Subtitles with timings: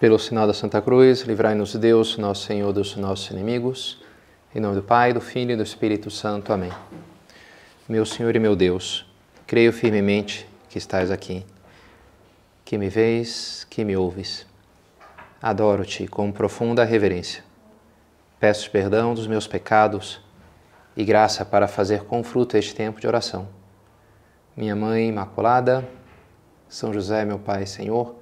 [0.00, 4.00] Pelo sinal da Santa Cruz, livrai-nos Deus, nosso Senhor, dos nossos inimigos.
[4.54, 6.52] Em nome do Pai, do Filho e do Espírito Santo.
[6.52, 6.70] Amém.
[7.88, 9.04] Meu Senhor e meu Deus,
[9.44, 11.44] creio firmemente que estás aqui,
[12.64, 14.46] que me vês, que me ouves.
[15.42, 17.42] Adoro-te com profunda reverência.
[18.38, 20.20] Peço perdão dos meus pecados
[20.96, 23.48] e graça para fazer com fruto este tempo de oração.
[24.56, 25.84] Minha Mãe Imaculada,
[26.68, 28.14] São José, meu Pai Senhor,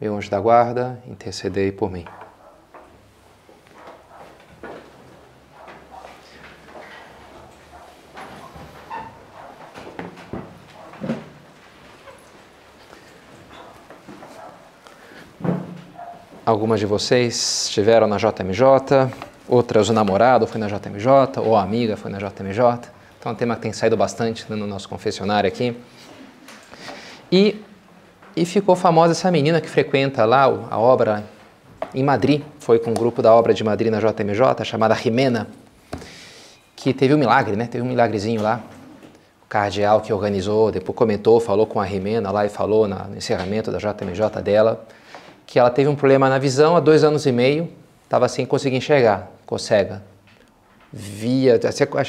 [0.00, 2.04] meu anjo da guarda, intercedei por mim.
[16.46, 19.10] Algumas de vocês estiveram na JMJ,
[19.48, 22.90] outras o namorado foi na JMJ, ou a amiga foi na JMJ.
[23.18, 25.74] Então é um tema que tem saído bastante no nosso confessionário aqui.
[27.32, 27.64] E
[28.36, 31.24] e ficou famosa essa menina que frequenta lá a obra
[31.94, 35.46] em Madrid, foi com um grupo da obra de Madrid na JMJ, chamada Jimena,
[36.74, 37.66] que teve um milagre, né?
[37.66, 38.60] Teve um milagrezinho lá.
[39.44, 43.70] O cardeal que organizou, depois comentou, falou com a Jimena lá e falou no encerramento
[43.70, 44.84] da JMJ dela,
[45.46, 47.70] que ela teve um problema na visão há dois anos e meio,
[48.02, 50.02] estava sem conseguir enxergar, ficou cega.
[50.92, 51.60] Via,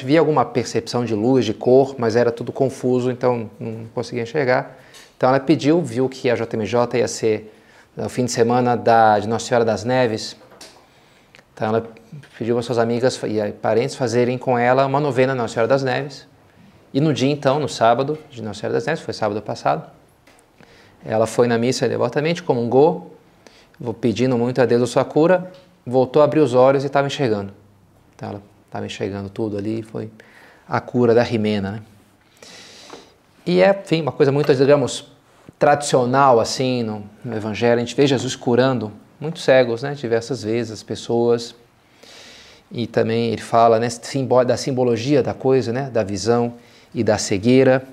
[0.03, 4.77] via alguma percepção de luz, de cor, mas era tudo confuso, então não conseguia enxergar.
[5.17, 7.53] Então ela pediu, viu que a JMJ ia ser
[7.95, 10.35] no fim de semana da, de Nossa Senhora das Neves.
[11.53, 11.89] Então ela
[12.37, 16.27] pediu para suas amigas e parentes fazerem com ela uma novena Nossa Senhora das Neves.
[16.93, 19.89] E no dia então, no sábado de Nossa Senhora das Neves, foi sábado passado,
[21.03, 23.15] ela foi na missa devotamente, comungou,
[24.01, 25.51] pedindo muito a Deus a sua cura,
[25.85, 27.53] voltou a abrir os olhos e estava enxergando.
[28.15, 30.09] Então ela estava enxergando tudo ali, foi
[30.67, 31.81] a cura da Rimena, né?
[33.45, 35.05] E é, enfim, uma coisa muito, digamos,
[35.59, 37.77] tradicional assim no, no, Evangelho.
[37.77, 41.53] A gente vê Jesus curando muitos cegos, né, diversas vezes, as pessoas.
[42.71, 43.87] E também ele fala né,
[44.45, 46.55] da simbologia da coisa, né, da visão
[46.93, 47.83] e da cegueira.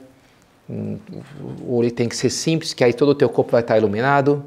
[0.69, 4.43] O olho tem que ser simples, que aí todo o teu corpo vai estar iluminado.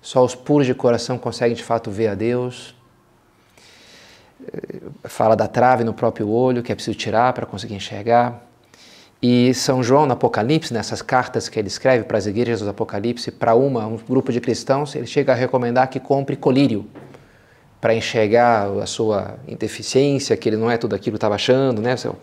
[0.00, 2.72] Só os puros de coração conseguem de fato ver a Deus.
[5.02, 8.45] Fala da trave no próprio olho, que é preciso tirar para conseguir enxergar.
[9.22, 13.30] E São João, no Apocalipse, nessas cartas que ele escreve para as igrejas do Apocalipse,
[13.30, 16.86] para uma, um grupo de cristãos, ele chega a recomendar que compre colírio
[17.80, 21.94] para enxergar a sua deficiência, que ele não é tudo aquilo que estava achando, né?
[22.04, 22.16] Eu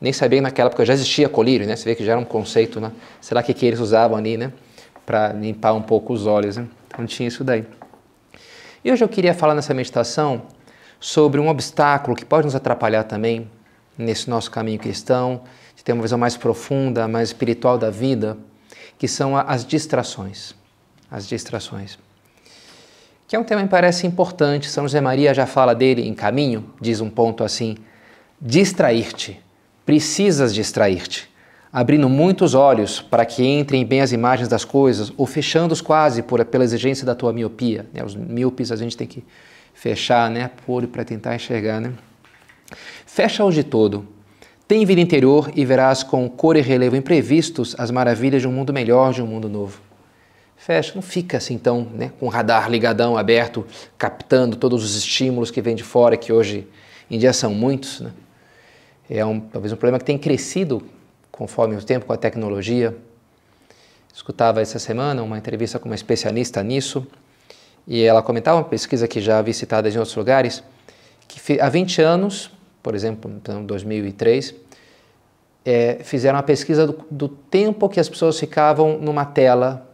[0.00, 1.74] nem sabia que naquela época já existia colírio, né?
[1.74, 2.92] Você vê que já era um conceito, né?
[3.20, 4.52] Sei lá o que, que eles usavam ali, né?
[5.04, 6.66] Para limpar um pouco os olhos, né?
[6.86, 7.64] Então tinha isso daí.
[8.84, 10.42] E hoje eu queria falar nessa meditação
[11.00, 13.50] sobre um obstáculo que pode nos atrapalhar também
[13.96, 15.42] nesse nosso caminho cristão,
[15.88, 18.36] ter uma visão mais profunda, mais espiritual da vida,
[18.98, 20.54] que são as distrações.
[21.10, 21.98] As distrações.
[23.26, 24.68] Que é um tema que parece importante.
[24.68, 27.78] São José Maria já fala dele em caminho, diz um ponto assim:
[28.38, 29.40] distrair-te.
[29.86, 31.26] Precisas distrair-te,
[31.72, 36.44] abrindo muitos olhos para que entrem bem as imagens das coisas, ou fechando-os quase por,
[36.44, 37.86] pela exigência da tua miopia.
[37.94, 38.04] Né?
[38.04, 39.24] Os míopes a gente tem que
[39.72, 41.80] fechar né, por para tentar enxergar.
[41.80, 41.94] Né?
[43.06, 44.17] Fecha-os de todo
[44.68, 48.70] tem vida interior e verás com cor e relevo imprevistos as maravilhas de um mundo
[48.70, 49.80] melhor, de um mundo novo.
[50.58, 55.50] Fecha, não fica assim tão, né, com o radar ligadão, aberto, captando todos os estímulos
[55.50, 56.68] que vêm de fora, que hoje
[57.10, 58.00] em dia são muitos.
[58.00, 58.12] Né?
[59.08, 60.82] É um, talvez um problema que tem crescido
[61.32, 62.94] conforme o tempo com a tecnologia.
[64.12, 67.06] Escutava essa semana uma entrevista com uma especialista nisso,
[67.86, 70.62] e ela comentava uma pesquisa que já vi citada em outros lugares,
[71.26, 72.50] que há 20 anos
[72.82, 74.54] por exemplo, em 2003,
[75.64, 79.86] é, fizeram uma pesquisa do, do, tempo que as pessoas ficavam numa tela,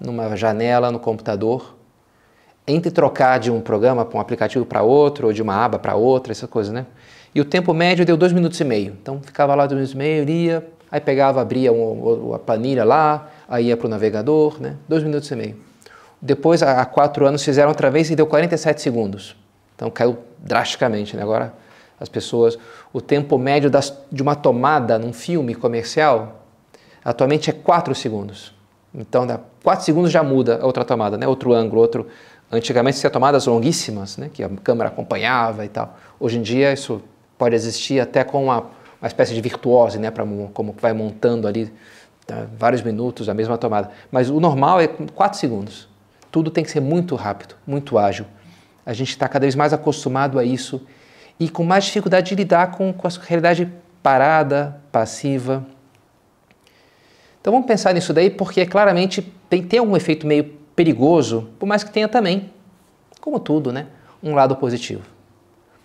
[0.00, 1.76] numa janela no computador,
[2.66, 5.94] entre trocar de um programa para um aplicativo para outro, ou de uma aba para
[5.94, 6.86] outra, essa coisa, né?
[7.34, 8.96] E o tempo médio deu dois minutos e meio.
[9.00, 13.30] Então ficava lá dois minutos e meio, lia, aí pegava, abria um, a planilha lá,
[13.48, 14.76] aí ia para o navegador, né?
[14.86, 15.56] Dois minutos e meio.
[16.20, 19.36] Depois, há quatro anos, fizeram outra vez e deu 47 segundos.
[19.74, 21.22] Então caiu drasticamente, né?
[21.22, 21.54] Agora
[22.00, 22.58] as pessoas,
[22.92, 26.44] o tempo médio das, de uma tomada num filme comercial
[27.04, 28.54] atualmente é 4 segundos.
[28.94, 29.26] Então,
[29.62, 31.26] 4 segundos já muda a outra tomada, né?
[31.26, 32.06] outro ângulo, outro.
[32.50, 34.30] Antigamente tinha tomadas longuíssimas, né?
[34.32, 35.96] que a câmera acompanhava e tal.
[36.18, 37.02] Hoje em dia isso
[37.36, 38.66] pode existir até com uma,
[39.00, 40.10] uma espécie de virtuose, né?
[40.10, 41.72] Pra, como vai montando ali
[42.26, 42.46] tá?
[42.58, 43.90] vários minutos a mesma tomada.
[44.10, 45.88] Mas o normal é 4 segundos.
[46.30, 48.26] Tudo tem que ser muito rápido, muito ágil.
[48.84, 50.80] A gente está cada vez mais acostumado a isso
[51.38, 55.64] e com mais dificuldade de lidar com, com a realidade parada, passiva.
[57.40, 60.44] Então vamos pensar nisso daí, porque claramente tem, tem algum efeito meio
[60.74, 62.50] perigoso, por mais que tenha também,
[63.20, 63.86] como tudo, né?
[64.22, 65.02] Um lado positivo.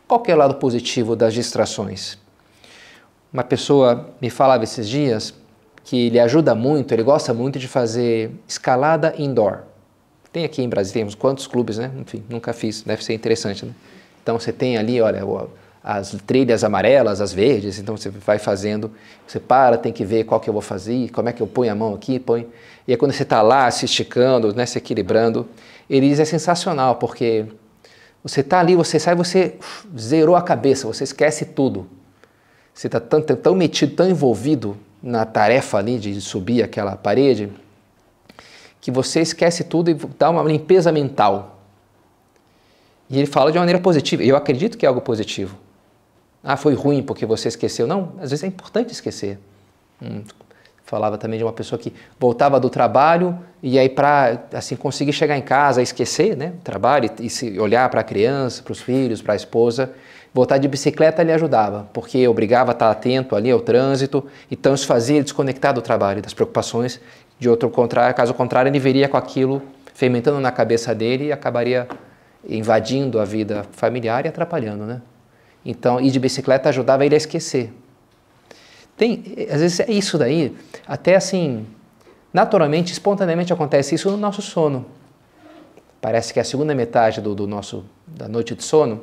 [0.08, 2.18] Qual é o lado positivo das distrações?
[3.32, 5.34] Uma pessoa me falava esses dias
[5.84, 9.64] que ele ajuda muito, ele gosta muito de fazer escalada indoor.
[10.32, 11.92] Tem aqui em Brasília, temos quantos clubes, né?
[11.98, 13.74] Enfim, nunca fiz, deve ser interessante, né?
[14.24, 15.22] Então você tem ali, olha,
[15.84, 18.90] as trilhas amarelas, as verdes, então você vai fazendo,
[19.28, 21.72] você para, tem que ver qual que eu vou fazer, como é que eu ponho
[21.72, 22.48] a mão aqui, põe.
[22.88, 25.46] E aí quando você está lá se esticando, né, se equilibrando,
[25.90, 27.46] eles é sensacional, porque
[28.24, 29.56] você está ali, você sai, você
[30.00, 31.86] zerou a cabeça, você esquece tudo.
[32.74, 37.52] Você está tão, tão metido, tão envolvido na tarefa ali de subir aquela parede,
[38.80, 41.53] que você esquece tudo e dá uma limpeza mental.
[43.10, 44.24] E ele fala de uma maneira positiva.
[44.24, 45.58] Eu acredito que é algo positivo.
[46.44, 47.88] Ah, foi ruim porque você esqueceu.
[47.88, 49.40] Não, às vezes é importante esquecer.
[50.02, 50.24] Hum,
[50.86, 55.38] falava também de uma pessoa que voltava do trabalho e aí para assim conseguir chegar
[55.38, 59.22] em casa, esquecer, né, o trabalho e, se olhar para a criança, para os filhos,
[59.22, 59.92] para a esposa,
[60.34, 64.86] voltar de bicicleta lhe ajudava, porque obrigava a estar atento ali ao trânsito, então isso
[64.86, 67.00] fazia desconectar do trabalho, das preocupações.
[67.40, 69.62] De outro contrário, caso contrário, ele viria com aquilo
[69.94, 71.88] fermentando na cabeça dele e acabaria
[72.48, 75.02] invadindo a vida familiar e atrapalhando, né?
[75.66, 77.74] Então, ir de bicicleta ajudava ele a esquecer.
[78.98, 80.56] Tem, às vezes é isso daí,
[80.86, 81.66] até assim,
[82.34, 84.86] naturalmente, espontaneamente acontece isso no nosso sono.
[86.02, 89.02] Parece que a segunda metade do, do nosso da noite de sono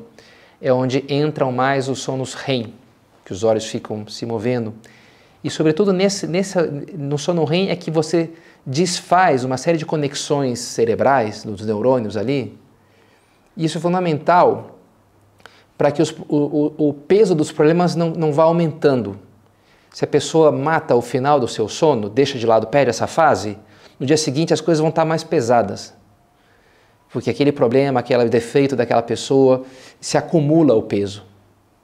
[0.60, 2.74] é onde entram mais os sonos REM,
[3.24, 4.74] que os olhos ficam se movendo.
[5.42, 6.58] E sobretudo nesse, nesse,
[6.94, 8.30] no sono REM é que você
[8.66, 12.58] desfaz uma série de conexões cerebrais dos neurônios ali.
[13.56, 14.78] Isso é fundamental
[15.76, 19.18] para que os, o, o, peso dos problemas não, não vá aumentando.
[19.90, 23.58] Se a pessoa mata o final do seu sono, deixa de lado, perde essa fase,
[23.98, 25.94] no dia seguinte as coisas vão estar mais pesadas.
[27.10, 29.64] Porque aquele problema, aquele defeito daquela pessoa,
[29.98, 31.24] se acumula o peso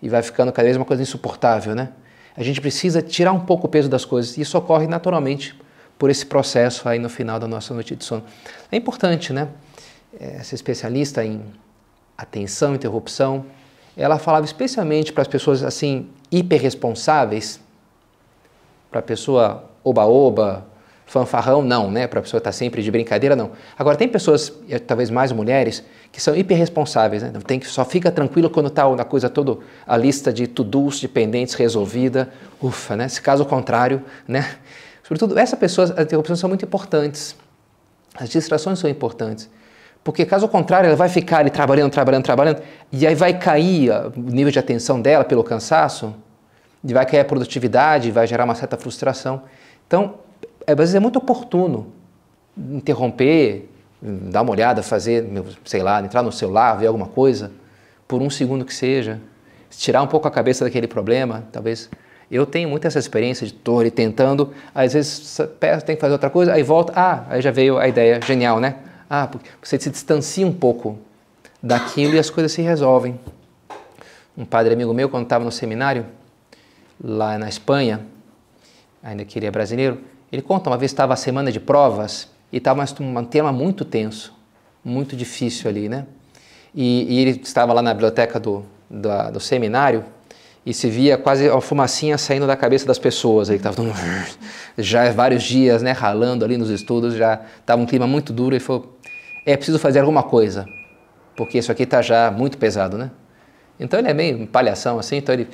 [0.01, 1.89] e vai ficando cada vez uma coisa insuportável, né?
[2.37, 5.59] A gente precisa tirar um pouco o peso das coisas e isso ocorre naturalmente
[5.99, 8.23] por esse processo aí no final da nossa noite de sono.
[8.71, 9.49] É importante, né?
[10.19, 11.43] Essa especialista em
[12.17, 13.45] atenção, interrupção,
[13.97, 17.61] ela falava especialmente para as pessoas assim hiperresponsáveis,
[18.91, 20.67] para a pessoa oba-oba,
[21.07, 22.07] fanfarrão, não, né?
[22.09, 23.53] Para a pessoa estar tá sempre de brincadeira, não.
[23.79, 24.53] Agora, tem pessoas,
[24.87, 27.33] talvez mais mulheres, que são hiperresponsáveis, né?
[27.47, 31.07] Tem que, só fica tranquilo quando está a coisa toda, a lista de to-dos, de
[31.07, 32.29] pendentes resolvida.
[32.61, 33.09] Ufa, né?
[33.09, 34.57] Se caso contrário, né?
[35.05, 37.37] Sobretudo, essas pessoas, as interrupções são muito importantes.
[38.17, 39.49] As distrações são importantes.
[40.07, 42.63] Porque caso contrário, ela vai ficar ali trabalhando, trabalhando, trabalhando,
[42.93, 46.15] e aí vai cair o nível de atenção dela pelo cansaço,
[46.85, 49.43] e vai cair a produtividade, vai gerar uma certa frustração.
[49.85, 50.15] Então,
[50.65, 51.93] é, às vezes é muito oportuno
[52.57, 53.69] interromper,
[54.01, 55.27] dar uma olhada, fazer,
[55.65, 57.51] sei lá, entrar no celular, ver alguma coisa,
[58.07, 59.21] por um segundo que seja,
[59.71, 61.91] tirar um pouco a cabeça daquele problema, talvez.
[62.31, 66.31] Eu tenho muito essa experiência de ali tentando, às vezes peço, tem que fazer outra
[66.31, 68.77] coisa, aí volta, ah, aí já veio a ideia, genial, né?
[69.09, 70.99] Ah, porque você se distancia um pouco
[71.63, 73.19] daquilo e as coisas se resolvem.
[74.37, 76.07] Um padre amigo meu, quando estava no seminário,
[77.03, 78.01] lá na Espanha,
[79.03, 80.01] ainda que ele é brasileiro,
[80.31, 84.35] ele conta, uma vez estava a semana de provas e estava um tema muito tenso,
[84.85, 86.07] muito difícil ali, né?
[86.75, 90.05] E, e ele estava lá na biblioteca do, do, seminário
[90.65, 93.49] e se via quase uma fumacinha saindo da cabeça das pessoas.
[93.49, 93.91] Aí estavam
[94.77, 98.61] já vários dias, né, ralando ali nos estudos, já estava um clima muito duro e
[98.61, 98.96] falou:
[99.47, 100.67] é preciso fazer alguma coisa,
[101.37, 103.11] porque isso aqui está já muito pesado, né?
[103.79, 105.49] Então ele é meio palhação assim, então ele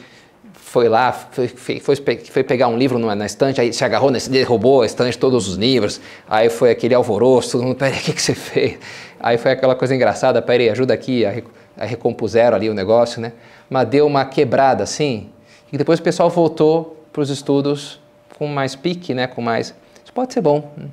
[0.55, 4.83] foi lá, foi, foi, foi pegar um livro na estante, aí se agarrou, nesse, derrubou
[4.83, 8.23] a estante, todos os livros, aí foi aquele alvoroço, todo mundo, peraí, o que, que
[8.23, 8.79] você fez?
[9.21, 11.45] Aí foi aquela coisa engraçada, peraí, ajuda aqui, aí,
[11.77, 13.33] aí recompuseram ali o negócio, né?
[13.69, 15.31] Mas deu uma quebrada assim,
[15.71, 18.01] e depois o pessoal voltou para os estudos
[18.39, 19.27] com mais pique, né?
[19.27, 19.75] Com mais...
[20.03, 20.87] Isso pode ser bom, né?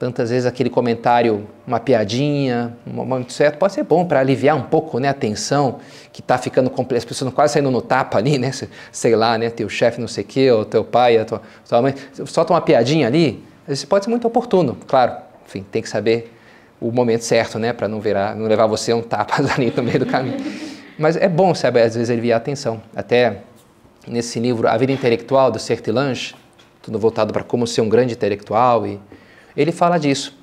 [0.00, 4.62] Tantas vezes aquele comentário, uma piadinha, um momento certo, pode ser bom para aliviar um
[4.62, 5.78] pouco né, a tensão
[6.10, 8.50] que está ficando complexo, as pessoas quase saindo no tapa ali, né?
[8.90, 9.50] Sei lá, né?
[9.50, 12.62] Teu chefe não sei o quê, ou teu pai, a tua, tua mãe, solta uma
[12.62, 15.12] piadinha ali, isso pode ser muito oportuno, claro.
[15.46, 16.34] Enfim, tem que saber
[16.80, 17.74] o momento certo, né?
[17.74, 20.38] Para não virar, não levar você um tapa ali no meio do caminho.
[20.98, 22.80] Mas é bom, sabe, às vezes aliviar a tensão.
[22.96, 23.42] Até
[24.08, 26.34] nesse livro A Vida Intelectual, do Sertilange,
[26.80, 28.98] tudo voltado para como ser um grande intelectual e
[29.56, 30.38] ele fala disso.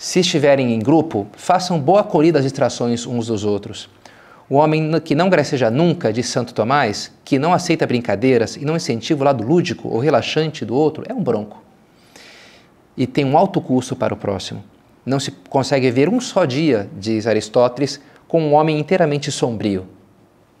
[0.00, 3.88] Se estiverem em grupo, façam boa acolhida às distrações uns dos outros.
[4.48, 8.76] O homem que não graceja nunca, diz Santo Tomás, que não aceita brincadeiras e não
[8.76, 11.62] incentiva o lado lúdico ou relaxante do outro, é um bronco.
[12.96, 14.64] E tem um alto custo para o próximo.
[15.04, 19.86] Não se consegue ver um só dia, diz Aristóteles, com um homem inteiramente sombrio.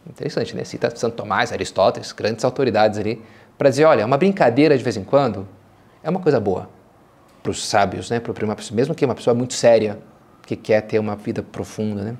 [0.08, 0.64] Interessante, né?
[0.64, 3.20] Cita Santo Tomás, Aristóteles, grandes autoridades ali,
[3.56, 5.48] para dizer, olha, uma brincadeira de vez em quando
[6.02, 6.68] é uma coisa boa
[7.42, 8.20] para os sábios, né?
[8.20, 9.98] Para uma pessoa, mesmo que uma pessoa muito séria
[10.46, 12.16] que quer ter uma vida profunda, né?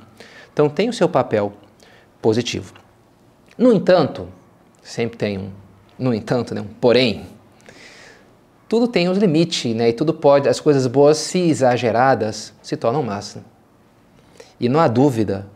[0.53, 1.53] Então tem o seu papel
[2.21, 2.75] positivo.
[3.57, 4.29] No entanto,
[4.83, 5.51] sempre tem um,
[5.99, 6.61] no entanto, né?
[6.61, 7.27] Um porém.
[8.69, 9.89] Tudo tem os limites, né?
[9.89, 13.45] E tudo pode, as coisas boas, se exageradas, se tornam massa.
[14.61, 15.47] E não há dúvida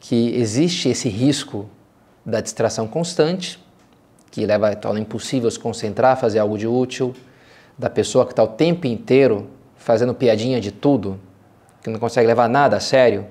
[0.00, 1.68] que existe esse risco
[2.24, 3.64] da distração constante,
[4.30, 7.14] que leva torna impossível se concentrar, fazer algo de útil,
[7.78, 11.20] da pessoa que está o tempo inteiro fazendo piadinha de tudo,
[11.82, 13.26] que não consegue levar nada a sério.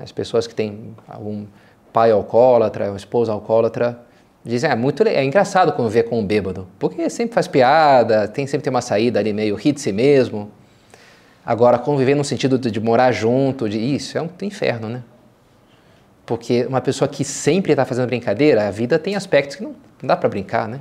[0.00, 1.46] As pessoas que têm algum
[1.92, 3.98] pai alcoólatra, uma esposa alcoólatra,
[4.44, 8.64] dizem, é muito é engraçado conviver com um bêbado, porque sempre faz piada, tem sempre
[8.64, 10.50] tem uma saída ali meio ri de si mesmo.
[11.44, 15.02] Agora, conviver no sentido de, de morar junto, de isso, é um inferno, né?
[16.26, 19.70] Porque uma pessoa que sempre está fazendo brincadeira, a vida tem aspectos que não,
[20.02, 20.78] não dá para brincar, né?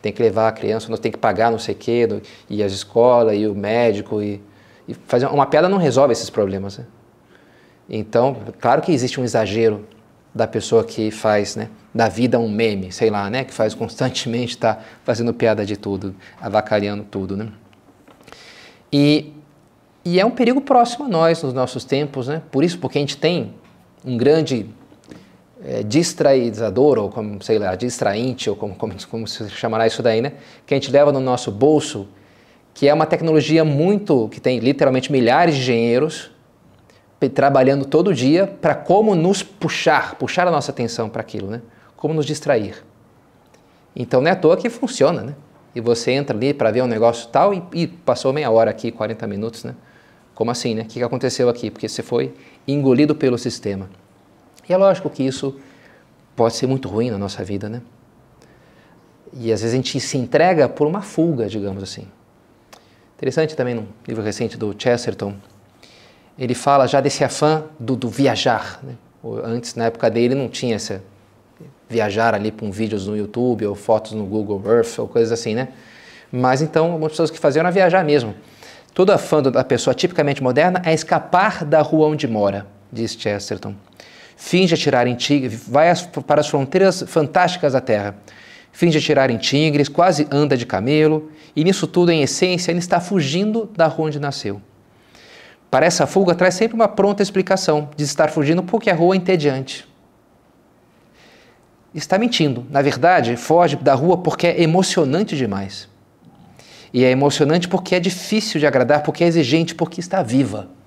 [0.00, 2.08] Tem que levar a criança, tem que pagar não sei o quê,
[2.48, 4.40] e as escolas, e o médico, e,
[4.86, 6.86] e fazer uma piada não resolve esses problemas, né?
[7.88, 9.86] Então, claro que existe um exagero
[10.34, 14.50] da pessoa que faz, né, da vida um meme, sei lá, né, que faz constantemente
[14.50, 17.48] está fazendo piada de tudo, avacalhando tudo, né?
[18.92, 19.32] E,
[20.04, 22.42] e é um perigo próximo a nós nos nossos tempos, né?
[22.50, 23.54] Por isso, porque a gente tem
[24.04, 24.66] um grande
[25.64, 30.20] é, distraidor, ou como, sei lá, distrainte, ou como, como, como se chamará isso daí,
[30.20, 30.34] né?
[30.66, 32.08] Que a gente leva no nosso bolso,
[32.74, 36.30] que é uma tecnologia muito, que tem literalmente milhares de engenheiros
[37.28, 41.60] trabalhando todo dia para como nos puxar, puxar a nossa atenção para aquilo, né?
[41.96, 42.84] Como nos distrair.
[43.96, 45.34] Então não é à toa que funciona, né?
[45.74, 48.92] E você entra ali para ver um negócio tal e, e, passou meia hora aqui,
[48.92, 49.74] 40 minutos, né?
[50.34, 50.82] Como assim, né?
[50.82, 51.70] O que aconteceu aqui?
[51.70, 52.32] Porque você foi
[52.68, 53.90] engolido pelo sistema.
[54.68, 55.56] E é lógico que isso
[56.36, 57.82] pode ser muito ruim na nossa vida, né?
[59.32, 62.06] E às vezes a gente se entrega por uma fuga, digamos assim.
[63.16, 65.34] Interessante também num livro recente do Chesterton,
[66.38, 68.80] ele fala já desse afã do, do viajar.
[68.82, 68.94] Né?
[69.42, 71.00] Antes, na época dele, não tinha esse
[71.88, 75.68] viajar ali com vídeos no YouTube ou fotos no Google Earth ou coisas assim, né?
[76.30, 78.34] Mas então, algumas pessoas que faziam era viajar mesmo.
[78.94, 83.74] Todo afã da pessoa tipicamente moderna é escapar da rua onde mora, diz Chesterton.
[84.40, 85.92] Finge atirar em tigres, vai
[86.24, 88.14] para as fronteiras fantásticas da Terra.
[88.70, 93.00] Finge atirar em tigres, quase anda de camelo, e nisso tudo, em essência, ele está
[93.00, 94.62] fugindo da rua onde nasceu.
[95.68, 99.18] Para essa fuga traz sempre uma pronta explicação de estar fugindo porque a rua é
[99.18, 99.84] entediante.
[101.92, 102.64] Está mentindo.
[102.70, 105.88] Na verdade, foge da rua porque é emocionante demais.
[106.94, 110.77] E é emocionante porque é difícil de agradar, porque é exigente, porque está viva.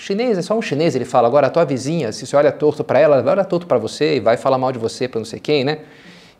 [0.00, 2.50] O chinês é só um chinês, ele fala, agora a tua vizinha, se você olha
[2.50, 5.18] torto para ela, vai olhar torto para você e vai falar mal de você para
[5.18, 5.80] não sei quem, né?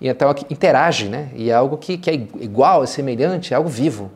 [0.00, 1.28] E então interage, né?
[1.34, 4.10] E é algo que, que é igual, é semelhante, é algo vivo.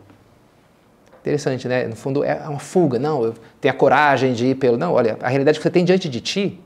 [1.21, 1.87] Interessante, né?
[1.87, 2.99] No fundo é uma fuga.
[2.99, 4.79] Não, eu tenho a coragem de ir pelo.
[4.79, 6.59] Não, olha, a realidade que você tem diante de ti,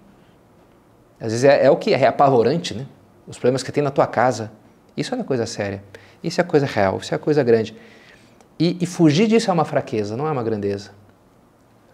[1.20, 2.86] às vezes é, é o que é, é apavorante, né?
[3.26, 4.52] Os problemas que tem na tua casa.
[4.96, 5.82] Isso é uma coisa séria.
[6.22, 7.74] Isso é coisa real, isso é coisa grande.
[8.56, 10.92] E, e, fugir disso é uma fraqueza, não é uma grandeza.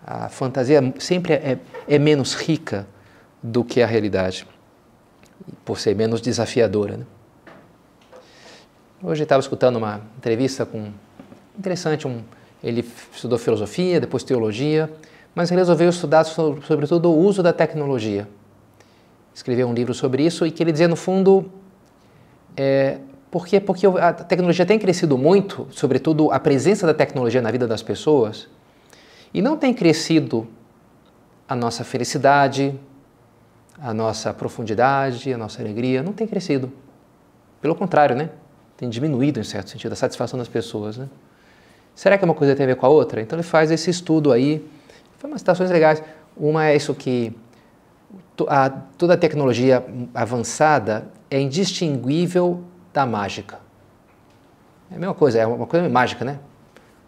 [0.06, 1.58] A fantasia sempre é,
[1.88, 2.86] é menos rica
[3.42, 4.46] do que a realidade,
[5.64, 6.98] por ser menos desafiadora.
[6.98, 7.06] Né?
[9.02, 10.92] Hoje estava escutando uma entrevista com
[11.58, 12.22] interessante um
[12.62, 12.82] ele
[13.12, 14.90] estudou filosofia, depois teologia,
[15.34, 18.26] mas resolveu estudar sobre, sobretudo o uso da tecnologia.
[19.34, 21.50] Escreveu um livro sobre isso e que ele dizia, no fundo,
[22.56, 22.98] é,
[23.30, 23.60] por quê?
[23.60, 28.48] Porque a tecnologia tem crescido muito, sobretudo a presença da tecnologia na vida das pessoas,
[29.34, 30.46] e não tem crescido
[31.48, 32.78] a nossa felicidade,
[33.78, 36.72] a nossa profundidade, a nossa alegria, não tem crescido.
[37.60, 38.30] Pelo contrário, né?
[38.76, 41.08] Tem diminuído, em certo sentido, a satisfação das pessoas, né?
[41.96, 43.20] Será que uma coisa tem a ver com a outra?
[43.20, 44.64] Então ele faz esse estudo aí.
[45.18, 46.02] Foi umas citações legais.
[46.36, 47.36] Uma é isso que
[48.48, 53.58] a, toda a tecnologia avançada é indistinguível da mágica.
[54.90, 56.38] É a mesma coisa, é uma coisa mágica, né?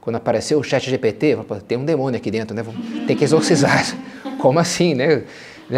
[0.07, 1.37] Quando apareceu o chat GPT,
[1.67, 2.65] tem um demônio aqui dentro, né?
[3.09, 3.85] Tem que exorcizar.
[4.39, 5.25] Como assim, né?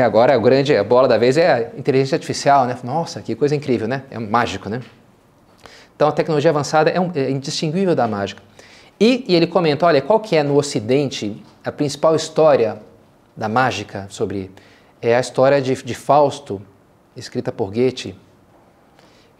[0.04, 2.76] Agora a grande a bola da vez é a inteligência artificial, né?
[2.84, 4.02] Nossa, que coisa incrível, né?
[4.10, 4.82] É mágico, né?
[5.96, 8.42] Então a tecnologia avançada é, um, é indistinguível da mágica.
[9.00, 12.82] E, e, ele comenta, olha, qual que é no Ocidente a principal história
[13.34, 14.50] da mágica sobre...
[15.00, 16.60] É a história de, de Fausto,
[17.16, 18.14] escrita por Goethe,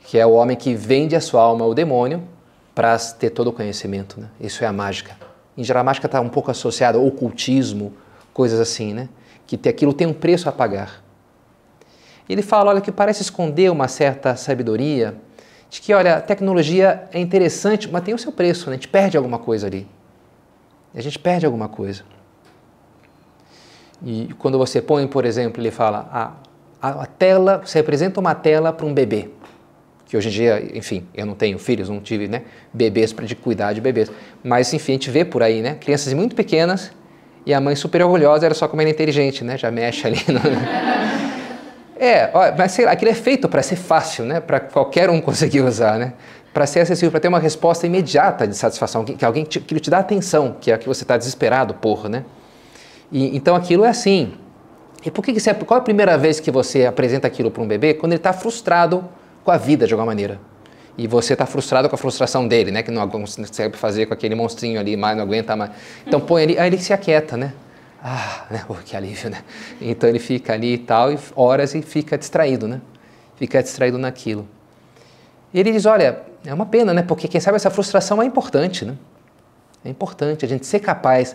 [0.05, 2.27] que é o homem que vende a sua alma ao demônio
[2.79, 4.21] para ter todo o conhecimento.
[4.21, 4.29] Né?
[4.41, 5.17] Isso é a mágica.
[5.57, 7.93] Em geral, a mágica está um pouco associada ao ocultismo,
[8.33, 9.09] coisas assim, né?
[9.49, 11.03] que aquilo tem um preço a pagar.
[12.29, 15.17] Ele fala, olha, que parece esconder uma certa sabedoria,
[15.69, 18.75] de que, olha, a tecnologia é interessante, mas tem o seu preço, né?
[18.75, 19.85] a gente perde alguma coisa ali.
[20.95, 22.05] A gente perde alguma coisa.
[24.05, 26.09] E quando você põe, por exemplo, ele fala,
[26.81, 29.31] a, a, tela, você representa uma tela para um bebê.
[30.09, 33.75] Que hoje em dia, enfim, eu não tenho filhos, não tive né, bebês para cuidar
[33.75, 34.11] de bebês.
[34.43, 35.77] Mas, enfim, a gente vê por aí, né?
[35.79, 36.91] Crianças muito pequenas
[37.45, 39.59] e a mãe super orgulhosa, era só como é inteligente, né?
[39.59, 40.19] Já mexe ali.
[40.29, 40.41] No...
[42.03, 44.41] é, ó, mas sei lá, aquilo é feito para ser fácil, né?
[44.41, 46.15] Para qualquer um conseguir usar, né?
[46.55, 49.79] Para ser acessível, para ter uma resposta imediata de satisfação, que, que alguém te, que
[49.79, 52.25] te dá atenção, que é a que você está desesperado por, né?
[53.13, 54.35] E, então aquilo é assim.
[55.05, 57.63] E por que, que você, qual é a primeira vez que você apresenta aquilo para
[57.63, 57.95] um bebê?
[57.95, 59.07] Quando ele está frustrado
[59.49, 60.39] com a vida de alguma maneira.
[60.99, 62.83] E você está frustrado com a frustração dele, né?
[62.83, 65.71] Que não consegue fazer com aquele monstrinho ali, mais não aguenta mais.
[66.07, 67.55] Então põe ali, aí ele se aquieta, né?
[68.05, 68.63] Ah, né?
[68.69, 69.43] Oh, que alívio, né?
[69.81, 72.83] Então ele fica ali e tal, e horas e fica distraído, né?
[73.37, 74.47] Fica distraído naquilo.
[75.55, 77.01] E ele diz, olha, é uma pena, né?
[77.01, 78.97] Porque quem sabe essa frustração é importante, né?
[79.83, 81.35] É importante a gente ser capaz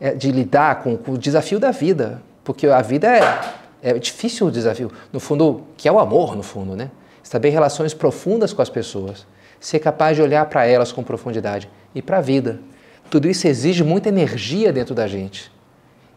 [0.00, 3.38] é, de lidar com, com, o desafio da vida, porque a vida é,
[3.82, 6.90] é difícil o desafio, no fundo, que é o amor, no fundo, né?
[7.30, 9.26] Estabelecer relações profundas com as pessoas,
[9.60, 12.60] ser capaz de olhar para elas com profundidade e para a vida.
[13.08, 15.52] Tudo isso exige muita energia dentro da gente.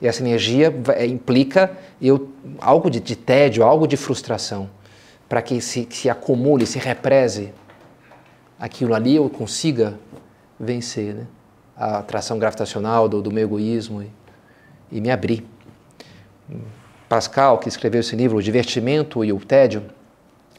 [0.01, 2.29] E essa energia é, implica eu,
[2.59, 4.69] algo de, de tédio, algo de frustração,
[5.29, 7.53] para que se, se acumule, se represe
[8.59, 9.99] aquilo ali, eu consiga
[10.59, 11.13] vencer.
[11.13, 11.27] Né?
[11.75, 14.09] a atração gravitacional do, do meu egoísmo e,
[14.91, 15.45] e me abrir.
[17.09, 19.83] Pascal, que escreveu esse livro, O Divertimento e o Tédio,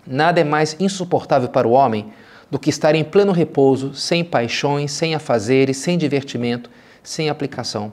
[0.06, 2.12] nada é mais insuportável para o homem
[2.50, 6.70] do que estar em pleno repouso, sem paixões, sem afazeres, sem divertimento,
[7.02, 7.92] sem aplicação.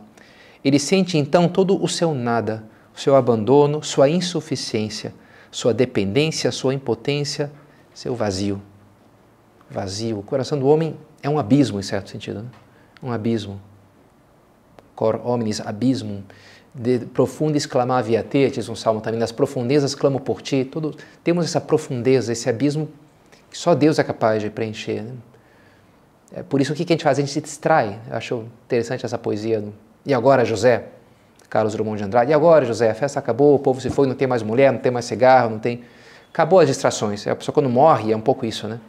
[0.63, 2.63] Ele sente então todo o seu nada,
[2.95, 5.13] o seu abandono, sua insuficiência,
[5.49, 7.51] sua dependência, sua impotência,
[7.93, 8.61] seu vazio.
[9.69, 10.19] Vazio.
[10.19, 12.43] O coração do homem é um abismo, em certo sentido.
[12.43, 12.49] Né?
[13.01, 13.59] um abismo.
[14.95, 16.21] Cor omnis abismum,
[16.73, 20.63] de profundis clamavi te, diz um salmo também, das profundezas clamo por ti.
[20.63, 22.89] Todo, temos essa profundeza, esse abismo
[23.49, 25.01] que só Deus é capaz de preencher.
[25.01, 25.13] Né?
[26.33, 27.17] É por isso o que a gente faz?
[27.17, 27.99] A gente se distrai.
[28.09, 29.63] Eu acho interessante essa poesia.
[30.05, 30.85] E agora, José?
[31.49, 32.31] Carlos Drummond de Andrade.
[32.31, 32.89] E agora, José?
[32.89, 35.49] A festa acabou, o povo se foi, não tem mais mulher, não tem mais cigarro,
[35.49, 35.83] não tem.
[36.29, 37.27] Acabou as distrações.
[37.27, 38.79] A pessoa quando morre é um pouco isso, né?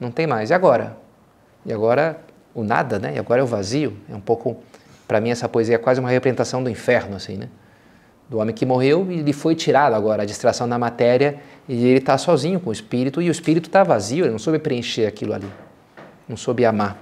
[0.00, 0.50] Não tem mais.
[0.50, 0.96] E agora?
[1.64, 2.18] E agora
[2.52, 3.14] o nada, né?
[3.14, 3.96] E agora é o vazio.
[4.10, 4.56] É um pouco,
[5.06, 7.48] para mim, essa poesia é quase uma representação do inferno, assim, né?
[8.28, 11.98] Do homem que morreu e lhe foi tirado agora a distração da matéria e ele
[11.98, 15.34] está sozinho com o espírito e o espírito está vazio, ele não soube preencher aquilo
[15.34, 15.48] ali,
[16.26, 16.96] não soube amar.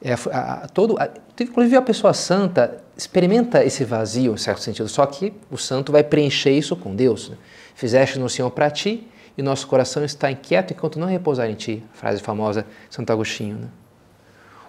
[0.00, 4.88] É, a, a, todo, a, inclusive a pessoa santa experimenta esse vazio em certo sentido,
[4.88, 7.28] só que o santo vai preencher isso com Deus.
[7.28, 7.36] Né?
[7.74, 11.82] Fizeste no Senhor para ti e nosso coração está inquieto enquanto não repousar em ti.
[11.92, 13.56] Frase famosa de Santo Agostinho.
[13.56, 13.68] Né?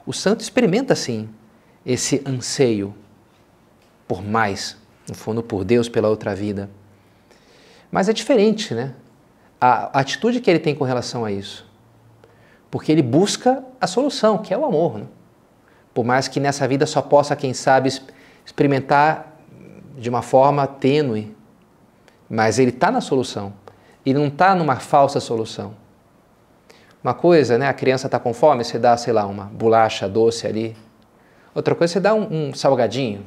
[0.06, 1.30] O santo experimenta, sim,
[1.86, 2.94] esse anseio
[4.08, 6.70] por mais, no fundo, por Deus, pela outra vida.
[7.92, 8.94] Mas é diferente, né?
[9.60, 11.66] A atitude que ele tem com relação a isso.
[12.70, 14.98] Porque ele busca a solução, que é o amor.
[14.98, 15.06] Né?
[15.94, 17.89] Por mais que nessa vida só possa, quem sabe,
[18.46, 19.38] experimentar
[19.98, 21.36] de uma forma tênue,
[22.30, 23.54] mas ele está na solução
[24.06, 25.76] e não está numa falsa solução.
[27.04, 30.48] Uma coisa, né, a criança está com fome, você dá, sei lá, uma bolacha doce
[30.48, 30.76] ali.
[31.54, 33.26] Outra coisa, você dá um, um salgadinho.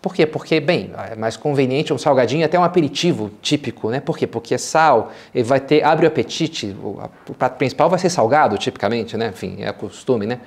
[0.00, 0.26] Por quê?
[0.26, 4.00] Porque, bem, é mais conveniente um salgadinho, até um aperitivo típico, né?
[4.00, 4.26] Por quê?
[4.26, 8.58] Porque é sal, ele vai ter, abre o apetite, o, prato principal vai ser salgado,
[8.58, 9.28] tipicamente, né?
[9.28, 10.40] Enfim, é costume, né?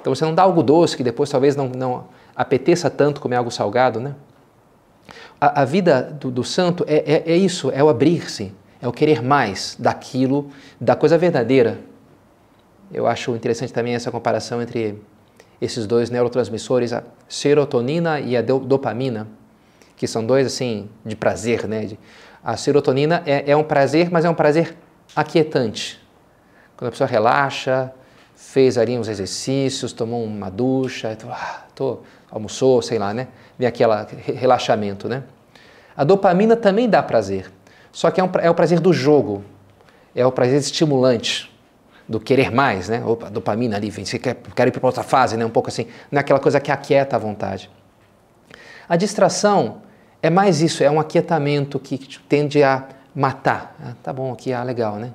[0.00, 2.04] Então você não dá algo doce que depois talvez não, não
[2.36, 4.14] apeteça tanto comer algo salgado, né?
[5.40, 8.92] A, a vida do, do santo é, é, é isso, é o abrir-se, é o
[8.92, 11.78] querer mais daquilo, da coisa verdadeira.
[12.92, 15.00] Eu acho interessante também essa comparação entre
[15.60, 19.28] esses dois neurotransmissores, a serotonina e a dopamina,
[19.96, 21.90] que são dois assim de prazer, né?
[22.42, 24.74] A serotonina é, é um prazer, mas é um prazer
[25.14, 26.00] aquietante.
[26.76, 27.92] Quando a pessoa relaxa,
[28.34, 31.98] fez ali uns exercícios, tomou uma ducha, tô, ah, tô,
[32.30, 33.28] almoçou, sei lá, né?
[33.58, 33.92] Vem aquele
[34.34, 35.22] relaxamento, né?
[35.94, 37.52] A dopamina também dá prazer,
[37.92, 39.44] só que é, um, é o prazer do jogo,
[40.14, 41.50] é o prazer estimulante,
[42.08, 43.04] do querer mais, né?
[43.04, 45.46] Opa, dopamina ali, vem, você quer, quer ir para outra fase, né?
[45.46, 47.70] Um pouco assim, naquela é coisa que aquieta a vontade.
[48.88, 49.82] A distração
[50.20, 51.96] é mais isso, é um aquietamento que
[52.28, 53.76] tende a matar.
[53.80, 55.12] Ah, tá bom aqui, ah, legal, né?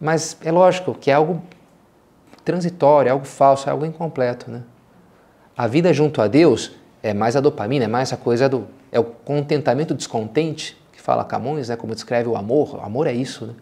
[0.00, 1.42] Mas é lógico que é algo
[2.42, 4.62] transitório, é algo falso, é algo incompleto, né?
[5.54, 8.66] A vida junto a Deus é mais a dopamina, é mais a coisa do.
[8.90, 12.74] É o contentamento descontente, fala Camões, né, como descreve o amor.
[12.74, 13.54] O amor é isso, né?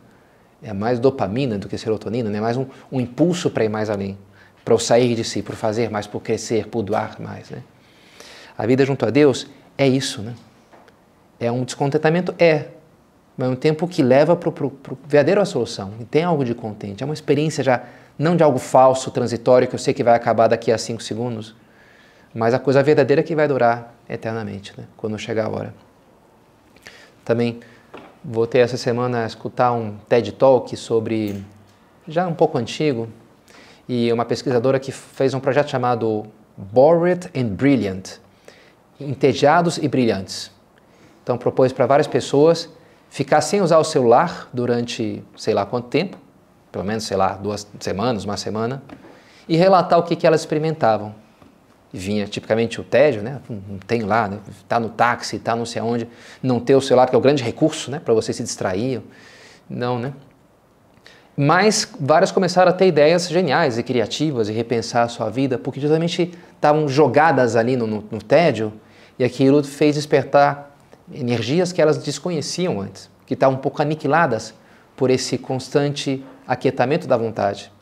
[0.62, 2.38] É mais dopamina do que serotonina, né?
[2.38, 4.16] é mais um, um impulso para ir mais além,
[4.64, 7.50] para sair de si, por fazer mais, por crescer, por doar mais.
[7.50, 7.62] Né?
[8.56, 10.34] A vida junto a Deus é isso, né?
[11.38, 12.34] É um descontentamento?
[12.38, 12.68] É,
[13.36, 14.72] mas é um tempo que leva para o
[15.06, 15.92] verdadeiro solução.
[16.00, 17.02] E tem algo de contente.
[17.02, 17.82] É uma experiência já,
[18.18, 21.54] não de algo falso, transitório, que eu sei que vai acabar daqui a cinco segundos,
[22.32, 24.86] mas a coisa verdadeira que vai durar eternamente, né?
[24.96, 25.83] quando chegar a hora.
[27.24, 27.60] Também
[28.22, 31.44] voltei essa semana a escutar um TED Talk sobre,
[32.06, 33.08] já um pouco antigo,
[33.88, 36.24] e uma pesquisadora que fez um projeto chamado
[36.56, 38.18] Bored and Brilliant,
[39.00, 40.50] entediados e brilhantes.
[41.22, 42.68] Então propôs para várias pessoas
[43.08, 46.18] ficar sem usar o celular durante sei lá quanto tempo,
[46.70, 48.82] pelo menos sei lá duas semanas, uma semana,
[49.48, 51.23] e relatar o que, que elas experimentavam
[51.94, 53.40] vinha tipicamente o tédio, né?
[53.48, 54.40] Não tem lá, né?
[54.68, 56.08] tá no táxi, tá não sei aonde,
[56.42, 58.00] não ter o celular, que é o grande recurso, né?
[58.04, 59.00] Para você se distrair.
[59.70, 60.12] Não, né?
[61.36, 65.80] Mas vários começaram a ter ideias geniais e criativas e repensar a sua vida, porque
[65.80, 68.72] justamente estavam jogadas ali no, no, no tédio
[69.16, 70.76] e aquilo fez despertar
[71.12, 74.52] energias que elas desconheciam antes, que estavam um pouco aniquiladas
[74.96, 77.72] por esse constante aquietamento da vontade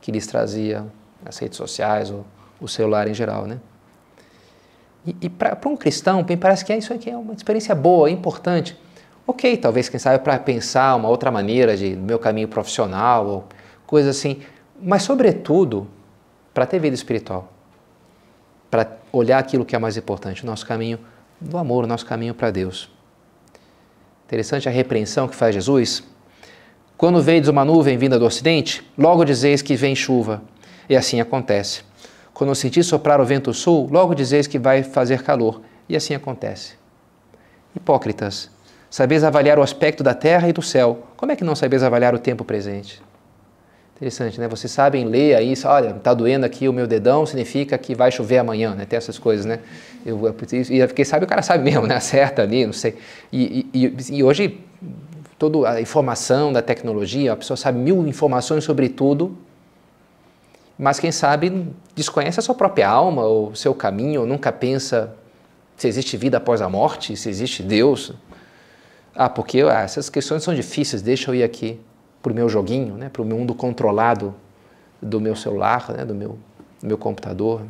[0.00, 0.84] que lhes trazia
[1.24, 2.26] as redes sociais ou
[2.64, 3.58] o celular em geral, né?
[5.06, 8.10] E, e para um cristão, me parece que é isso aqui é uma experiência boa,
[8.10, 8.76] importante.
[9.26, 13.44] Ok, talvez, quem sabe, para pensar uma outra maneira de meu caminho profissional ou
[13.86, 14.40] coisa assim,
[14.80, 15.86] mas, sobretudo,
[16.54, 17.52] para ter vida espiritual,
[18.70, 20.98] para olhar aquilo que é mais importante, o nosso caminho
[21.40, 22.90] do amor, o nosso caminho para Deus.
[24.26, 26.02] Interessante a repreensão que faz Jesus.
[26.96, 30.42] Quando vedes uma nuvem vinda do ocidente, logo dizeis que vem chuva,
[30.88, 31.82] e assim acontece.
[32.34, 35.62] Quando sentir soprar o vento sul, logo dizeis que vai fazer calor.
[35.88, 36.74] E assim acontece.
[37.76, 38.50] Hipócritas,
[38.90, 41.04] sabeis avaliar o aspecto da terra e do céu.
[41.16, 43.00] Como é que não sabeis avaliar o tempo presente?
[43.96, 44.48] Interessante, né?
[44.48, 48.38] Vocês sabem ler aí, olha, está doendo aqui o meu dedão, significa que vai chover
[48.38, 48.84] amanhã, né?
[48.84, 49.60] Tem essas coisas, né?
[50.04, 50.20] Eu,
[50.70, 51.94] e quem sabe, o cara sabe mesmo, né?
[51.94, 52.96] Acerta ali, não sei.
[53.32, 54.60] E, e, e hoje,
[55.38, 59.38] toda a informação da tecnologia, a pessoa sabe mil informações sobre tudo,
[60.76, 65.14] mas quem sabe desconhece a sua própria alma, ou o seu caminho, ou nunca pensa
[65.76, 68.12] se existe vida após a morte, se existe Deus.
[69.14, 71.80] Ah, porque ah, essas questões são difíceis, deixa eu ir aqui
[72.22, 74.34] para o meu joguinho, né, para o mundo controlado
[75.00, 76.38] do meu celular, né, do, meu,
[76.80, 77.62] do meu computador.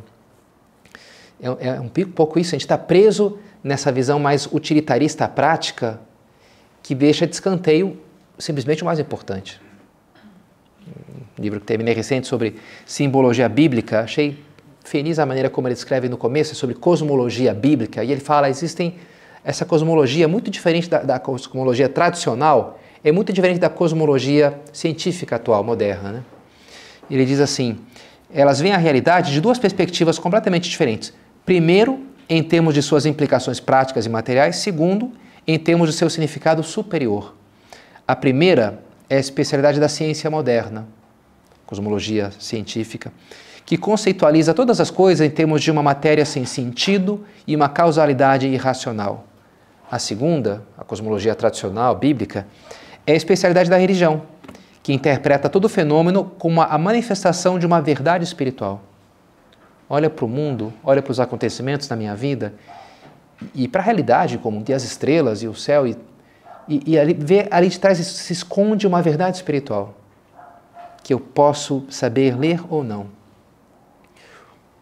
[1.41, 5.99] É, é um pouco isso, a gente está preso nessa visão mais utilitarista prática
[6.81, 7.99] que deixa de escanteio
[8.37, 9.64] simplesmente o mais importante
[11.37, 14.39] livro que terminei recente sobre simbologia bíblica, achei
[14.83, 18.49] feliz a maneira como ele escreve no começo é sobre cosmologia bíblica, e ele fala,
[18.49, 18.95] existem
[19.43, 25.63] essa cosmologia muito diferente da, da cosmologia tradicional, é muito diferente da cosmologia científica atual,
[25.63, 26.11] moderna.
[26.11, 26.23] Né?
[27.09, 27.77] Ele diz assim,
[28.33, 31.13] elas veem a realidade de duas perspectivas completamente diferentes.
[31.45, 34.57] Primeiro, em termos de suas implicações práticas e materiais.
[34.57, 35.11] Segundo,
[35.47, 37.35] em termos de seu significado superior.
[38.07, 40.87] A primeira é a especialidade da ciência moderna,
[41.65, 43.11] cosmologia científica,
[43.65, 48.47] que conceitualiza todas as coisas em termos de uma matéria sem sentido e uma causalidade
[48.47, 49.25] irracional.
[49.89, 52.45] A segunda, a cosmologia tradicional, bíblica,
[53.07, 54.21] é a especialidade da religião,
[54.83, 58.83] que interpreta todo fenômeno como a manifestação de uma verdade espiritual.
[59.89, 62.53] Olha para o mundo, olha para os acontecimentos da minha vida
[63.53, 65.97] e para a realidade, como as estrelas e o céu, e,
[66.67, 69.95] e, e ali, vê, ali de trás se esconde uma verdade espiritual
[71.05, 73.05] que eu posso saber ler ou não.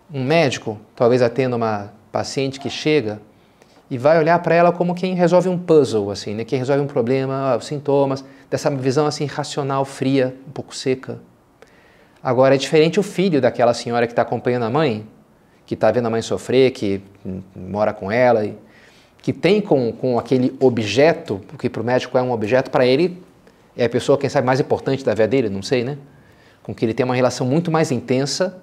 [0.09, 3.19] Um médico talvez atenda uma paciente que chega
[3.91, 6.45] e vai olhar para ela como quem resolve um puzzle, assim, né?
[6.45, 11.19] quem resolve um problema, os sintomas, dessa visão assim racional, fria, um pouco seca.
[12.23, 15.05] Agora é diferente o filho daquela senhora que está acompanhando a mãe,
[15.65, 17.01] que está vendo a mãe sofrer, que
[17.53, 18.49] mora com ela,
[19.21, 23.21] que tem com, com aquele objeto, porque para o médico é um objeto, para ele
[23.75, 25.97] é a pessoa, quem sabe, mais importante da vida dele, não sei, né?
[26.63, 28.57] Com que ele tem uma relação muito mais intensa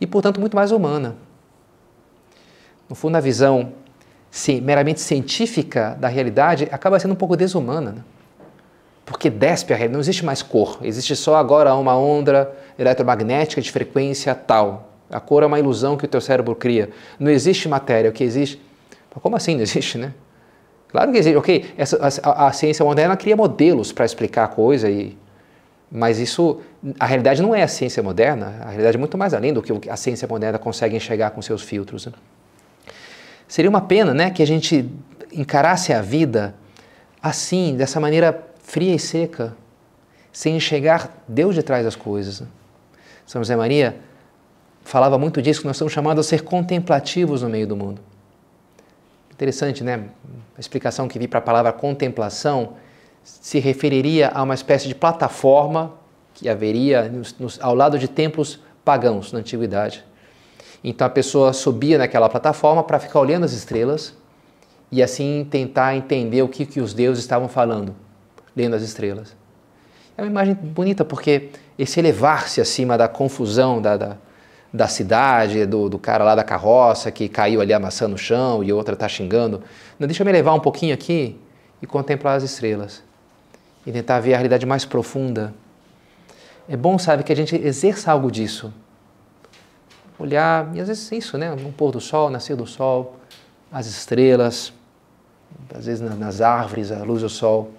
[0.00, 1.16] e, portanto, muito mais humana.
[2.88, 3.72] No fundo, a visão
[4.30, 8.02] sim, meramente científica da realidade acaba sendo um pouco desumana, né?
[9.04, 13.70] porque despe a realidade, não existe mais cor, existe só agora uma onda eletromagnética de
[13.70, 14.90] frequência tal.
[15.10, 16.88] A cor é uma ilusão que o teu cérebro cria.
[17.18, 18.60] Não existe matéria, o que existe.
[19.20, 20.14] Como assim não existe, né?
[20.88, 21.74] Claro que existe, ok.
[21.76, 25.16] Essa, a, a ciência moderna cria modelos para explicar a coisa e
[25.94, 26.60] mas isso,
[26.98, 29.90] a realidade não é a ciência moderna, a realidade é muito mais além do que
[29.90, 32.06] a ciência moderna consegue enxergar com seus filtros.
[32.06, 32.12] Né?
[33.46, 34.88] Seria uma pena né, que a gente
[35.30, 36.54] encarasse a vida
[37.22, 39.54] assim, dessa maneira fria e seca,
[40.32, 42.42] sem enxergar Deus de trás das coisas.
[43.26, 43.96] São José Maria
[44.82, 48.00] falava muito disso, que nós somos chamados a ser contemplativos no meio do mundo.
[49.30, 50.06] Interessante, né?
[50.56, 52.76] A explicação que vi para a palavra contemplação
[53.24, 55.92] se referiria a uma espécie de plataforma
[56.34, 60.04] que haveria nos, nos, ao lado de templos pagãos na antiguidade.
[60.82, 64.14] Então a pessoa subia naquela plataforma para ficar olhando as estrelas
[64.90, 67.94] e assim tentar entender o que, que os deuses estavam falando,
[68.56, 69.36] lendo as estrelas.
[70.16, 74.16] É uma imagem bonita porque esse elevar-se acima da confusão da, da,
[74.72, 78.62] da cidade, do, do, cara lá da carroça que caiu ali a maçã no chão
[78.64, 79.62] e outra está xingando.
[79.98, 81.38] Não, deixa eu me levar um pouquinho aqui
[81.80, 83.02] e contemplar as estrelas
[83.86, 85.52] e tentar ver a realidade mais profunda.
[86.68, 88.72] É bom, sabe, que a gente exerça algo disso
[90.22, 91.52] olhar, e às vezes é isso, né?
[91.52, 93.16] Um pôr do sol, nascer do sol,
[93.70, 94.72] as estrelas,
[95.74, 97.70] às vezes nas árvores, a luz do sol,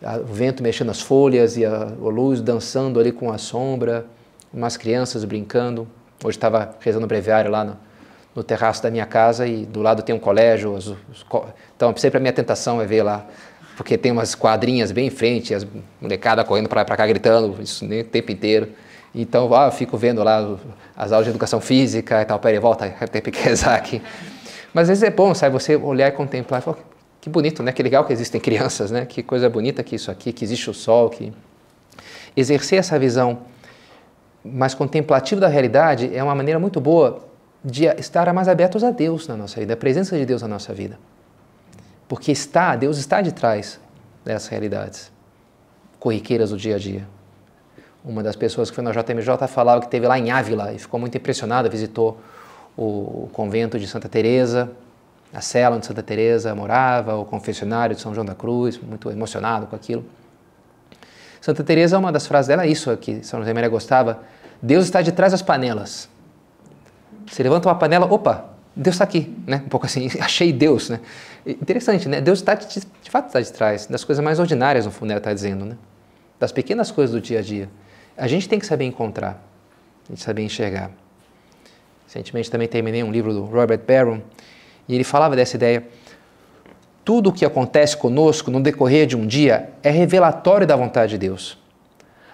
[0.00, 4.06] o vento mexendo nas folhas e a, a luz dançando ali com a sombra,
[4.52, 5.86] umas crianças brincando.
[6.24, 7.76] Hoje estava rezando o breviário lá no,
[8.34, 10.72] no, terraço da minha casa e do lado tem um colégio.
[10.72, 11.26] Os, os,
[11.76, 13.26] então, sempre a minha tentação é ver lá,
[13.76, 15.66] porque tem umas quadrinhas bem em frente, as
[16.00, 18.68] molecadas correndo para cá gritando isso o tempo inteiro.
[19.14, 20.56] Então, ah, fico vendo lá
[20.96, 24.00] as aulas de educação física e tal, peraí, volta, tem que rezar aqui.
[24.72, 26.78] Mas às vezes é bom, sabe, você olhar e contemplar falar,
[27.20, 27.72] que bonito, né?
[27.72, 29.04] Que legal que existem crianças, né?
[29.04, 31.32] Que coisa bonita que isso aqui, que existe o sol, que
[32.36, 33.40] exercer essa visão
[34.44, 37.24] mais contemplativa da realidade é uma maneira muito boa
[37.64, 40.72] de estar mais abertos a Deus na nossa vida, a presença de Deus na nossa
[40.74, 40.98] vida.
[42.12, 43.80] Porque está, Deus está de trás
[44.22, 45.10] dessas realidades
[45.98, 47.08] corriqueiras do dia a dia.
[48.04, 51.00] Uma das pessoas que foi na JMJ falava que teve lá em Ávila e ficou
[51.00, 52.20] muito impressionada, visitou
[52.76, 54.70] o convento de Santa Teresa,
[55.32, 59.66] a cela onde Santa Teresa morava, o confessionário de São João da Cruz, muito emocionado
[59.66, 60.04] com aquilo.
[61.40, 64.20] Santa Teresa, uma das frases dela é isso que São José Maria gostava:
[64.60, 66.10] Deus está de trás das panelas.
[67.26, 69.62] Você levanta uma panela, opa, Deus está aqui, né?
[69.64, 71.00] Um pouco assim, achei Deus, né?
[71.46, 72.20] Interessante, né?
[72.20, 75.18] Deus está de, de fato está de trás das coisas mais ordinárias, no fundo, ela
[75.18, 75.76] está dizendo, né?
[76.40, 77.68] Das pequenas coisas do dia a dia.
[78.16, 79.42] A gente tem que saber encontrar,
[80.06, 80.90] a gente saber enxergar.
[82.06, 84.20] Recentemente também terminei um livro do Robert Barron
[84.88, 85.86] e ele falava dessa ideia.
[87.04, 91.18] Tudo o que acontece conosco no decorrer de um dia é revelatório da vontade de
[91.18, 91.58] Deus.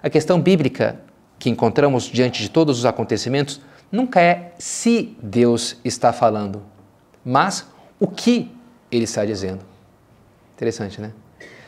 [0.03, 1.01] A questão bíblica
[1.39, 6.63] que encontramos diante de todos os acontecimentos nunca é se Deus está falando,
[7.25, 7.67] mas
[7.99, 8.51] o que
[8.91, 9.65] ele está dizendo.
[10.55, 11.13] Interessante, né?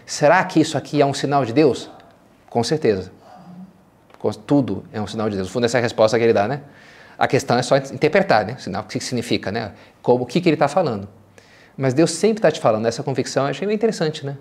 [0.04, 1.90] Será que isso aqui é um sinal de Deus?
[2.48, 3.12] Com certeza.
[4.46, 5.48] Tudo é um sinal de Deus.
[5.48, 6.62] No fundo, essa é a resposta que ele dá, né?
[7.16, 8.56] A questão é só interpretar, né?
[8.58, 9.72] Sinal, o que significa, né?
[10.02, 11.08] Como, o que, que ele está falando.
[11.76, 12.86] Mas Deus sempre está te falando.
[12.86, 14.36] Essa convicção eu achei bem interessante, né?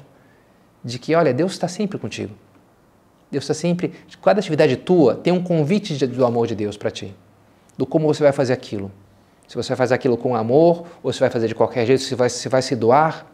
[0.84, 2.34] De que, olha, Deus está sempre contigo.
[3.32, 3.94] Deus está sempre.
[4.24, 7.16] Cada atividade tua tem um convite do amor de Deus para ti.
[7.80, 8.92] Do como você vai fazer aquilo.
[9.48, 12.14] Se você vai fazer aquilo com amor, ou se vai fazer de qualquer jeito, se
[12.14, 13.26] vai se vai se doar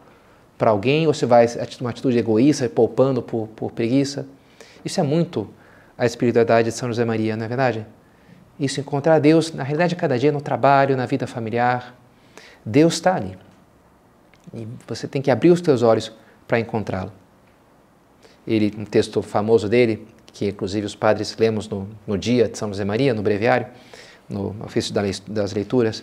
[0.56, 1.48] para alguém, ou se vai
[1.80, 4.24] uma atitude egoísta, poupando por, por preguiça.
[4.84, 5.50] Isso é muito
[5.98, 7.84] a espiritualidade de São José Maria, não é verdade?
[8.56, 11.92] Isso, encontrar Deus, na realidade, cada dia no trabalho, na vida familiar.
[12.64, 13.36] Deus está ali.
[14.54, 16.12] E você tem que abrir os teus olhos
[16.46, 17.12] para encontrá-lo.
[18.46, 22.68] Ele, um texto famoso dele, que inclusive os padres lemos no, no dia de São
[22.68, 23.66] José Maria, no breviário,
[24.28, 24.92] no ofício
[25.28, 26.02] das leituras,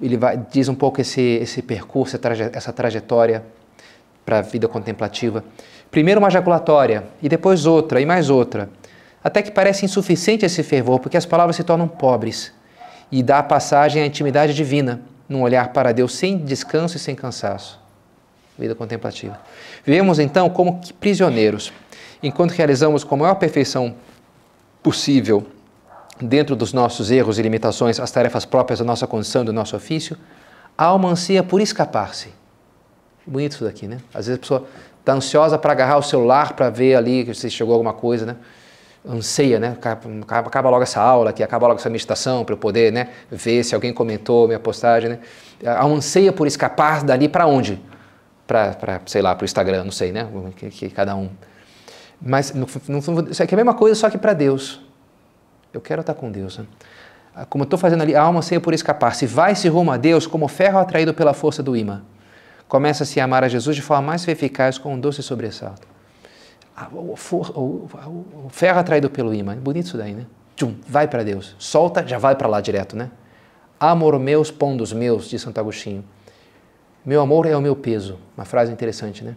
[0.00, 2.18] ele vai, diz um pouco esse, esse percurso,
[2.52, 3.44] essa trajetória
[4.24, 5.44] para a vida contemplativa.
[5.90, 8.68] Primeiro uma ejaculatória, e depois outra, e mais outra
[9.24, 12.52] até que parece insuficiente esse fervor, porque as palavras se tornam pobres
[13.10, 17.80] e dá passagem à intimidade divina, num olhar para Deus sem descanso e sem cansaço.
[18.58, 19.40] Vida contemplativa.
[19.82, 21.72] Vivemos então como prisioneiros,
[22.22, 23.94] enquanto realizamos com a maior perfeição
[24.82, 25.46] possível,
[26.20, 30.16] dentro dos nossos erros e limitações, as tarefas próprias da nossa condição do nosso ofício,
[30.76, 32.28] a alma ansia por escapar-se.
[33.26, 33.98] Bonito isso daqui, né?
[34.12, 34.66] Às vezes a pessoa
[35.00, 38.36] está ansiosa para agarrar o celular para ver ali se chegou alguma coisa, né?
[39.06, 39.76] anseia, né?
[39.76, 43.08] Acaba, acaba logo essa aula, que acaba logo essa meditação para eu poder, né?
[43.30, 45.18] Ver se alguém comentou minha postagem, né?
[45.64, 47.80] Há um anseia por escapar dali para onde?
[48.46, 50.26] Para, sei lá, para o Instagram, não sei, né?
[50.56, 51.28] Que, que cada um.
[52.20, 54.80] Mas no, no, isso aqui é a mesma coisa, só que para Deus.
[55.74, 56.58] Eu quero estar com Deus.
[56.58, 56.66] Né?
[57.50, 59.14] Como eu estou fazendo ali, a alma anseia por escapar.
[59.14, 62.02] Se vai-se rumo a Deus como ferro atraído pela força do imã.
[62.68, 65.94] Começa-se a amar a Jesus de forma mais eficaz com um doce sobressalto
[66.92, 67.14] o,
[67.54, 69.56] o, ferro atraído pelo imã.
[69.56, 70.26] Bonito isso daí, né?
[70.56, 71.54] Tchum, vai para Deus.
[71.58, 73.10] Solta, já vai para lá direto, né?
[73.78, 76.04] Amor meus, pondos meus, diz Santo Agostinho.
[77.04, 78.18] Meu amor é o meu peso.
[78.36, 79.36] Uma frase interessante, né?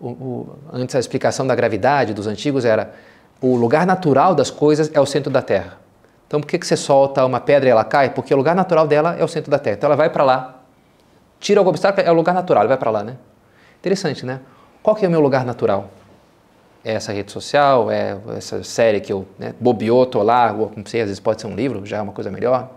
[0.00, 2.92] O, o, antes a explicação da gravidade dos antigos era
[3.40, 5.78] o lugar natural das coisas é o centro da Terra.
[6.26, 8.10] Então por que, que você solta uma pedra e ela cai?
[8.10, 9.76] Porque o lugar natural dela é o centro da Terra.
[9.76, 10.62] Então ela vai para lá.
[11.38, 13.16] Tira algum obstáculo, é o lugar natural, ela vai para lá, né?
[13.78, 14.40] Interessante, né?
[14.82, 15.90] Qual que é o meu lugar natural?
[16.84, 21.00] É essa rede social, é essa série que eu né, bobeou, tô lá, não sei,
[21.00, 22.68] às vezes pode ser um livro, já é uma coisa melhor.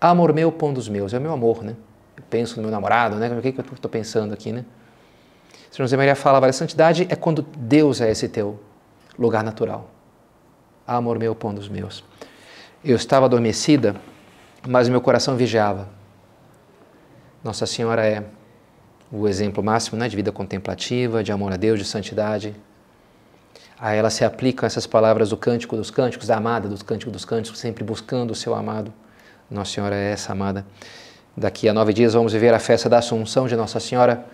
[0.00, 1.76] Amor meu, pão dos meus, é o meu amor, né?
[2.16, 3.28] Eu penso no meu namorado, né?
[3.36, 4.64] O que, que eu estou pensando aqui, né?
[5.70, 8.58] São José Maria falava, a santidade é quando Deus é esse teu
[9.18, 9.90] lugar natural.
[10.86, 12.04] Amor meu, pão dos meus.
[12.84, 13.94] Eu estava adormecida,
[14.66, 15.88] mas meu coração vigiava.
[17.42, 18.24] Nossa Senhora é
[19.10, 22.54] o exemplo máximo né, de vida contemplativa, de amor a Deus, de santidade.
[23.78, 27.24] A ela se aplicam essas palavras do Cântico dos Cânticos, da amada do Cântico dos
[27.24, 28.92] Cânticos, sempre buscando o seu amado.
[29.50, 30.64] Nossa Senhora é essa amada.
[31.36, 34.24] Daqui a nove dias vamos viver a festa da Assunção de Nossa Senhora,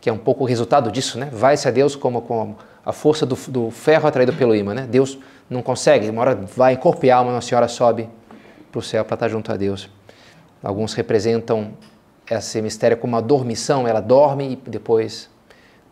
[0.00, 1.28] que é um pouco o resultado disso, né?
[1.32, 4.86] Vai-se a Deus como, como a força do, do, ferro atraído pelo imã, né?
[4.88, 5.18] Deus
[5.48, 8.08] não consegue, uma hora vai corpo e alma, Nossa Senhora sobe
[8.70, 9.88] para o céu para estar junto a Deus.
[10.62, 11.72] Alguns representam
[12.30, 15.30] esse mistério como uma dormição, ela dorme e depois.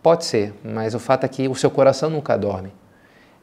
[0.03, 2.73] Pode ser, mas o fato é que o seu coração nunca dorme.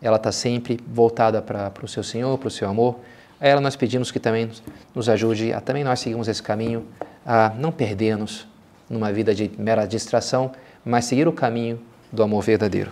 [0.02, 3.00] Ela está sempre voltada para o seu Senhor, para o seu amor.
[3.40, 4.50] A ela nós pedimos que também
[4.94, 6.86] nos ajude a também nós seguirmos esse caminho,
[7.26, 8.48] a não perdermos
[8.90, 10.52] numa vida de mera distração,
[10.84, 11.80] mas seguir o caminho
[12.12, 12.92] do amor verdadeiro.